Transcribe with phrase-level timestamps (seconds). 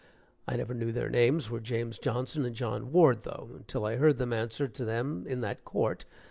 [0.47, 4.17] I never knew their names were James Johnson and John Ward, though, until I heard
[4.17, 6.05] them answer to them in that court.